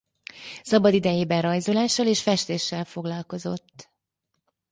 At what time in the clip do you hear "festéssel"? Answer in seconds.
2.21-2.85